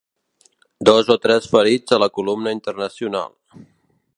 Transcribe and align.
Dos 0.89 1.09
o 1.15 1.17
tres 1.25 1.49
ferits 1.51 1.93
de 1.97 1.99
la 2.05 2.09
Columna 2.17 2.55
Internacional 2.59 3.65